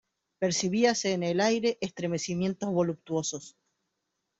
percibíase 0.39 1.11
en 1.13 1.21
el 1.21 1.39
aire 1.39 1.77
estremecimientos 1.79 2.71
voluptuosos. 2.71 3.55